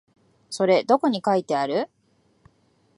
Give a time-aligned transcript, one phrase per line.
[0.49, 1.87] それどこに書いてある？